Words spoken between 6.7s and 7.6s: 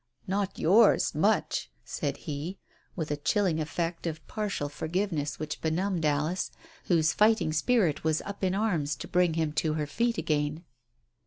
whose fighting